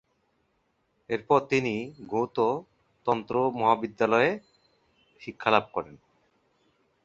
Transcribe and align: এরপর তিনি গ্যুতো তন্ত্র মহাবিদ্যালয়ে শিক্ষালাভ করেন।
এরপর 1.09 1.39
তিনি 1.49 1.73
গ্যুতো 2.09 2.47
তন্ত্র 3.07 3.35
মহাবিদ্যালয়ে 3.59 4.31
শিক্ষালাভ 5.21 5.65
করেন। 5.73 5.95